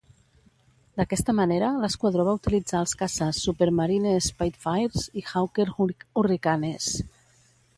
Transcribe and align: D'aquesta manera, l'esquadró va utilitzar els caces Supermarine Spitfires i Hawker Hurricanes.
D'aquesta 1.01 1.33
manera, 1.39 1.67
l'esquadró 1.83 2.25
va 2.29 2.33
utilitzar 2.39 2.81
els 2.85 2.95
caces 3.01 3.41
Supermarine 3.49 4.15
Spitfires 4.29 5.07
i 5.23 5.25
Hawker 5.35 5.67
Hurricanes. 5.83 6.91